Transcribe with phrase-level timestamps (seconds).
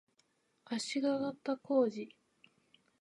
[0.03, 2.09] 足利尊氏